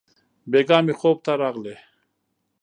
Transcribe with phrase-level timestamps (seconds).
[0.51, 1.75] بېګاه مي خوب ته راغلې!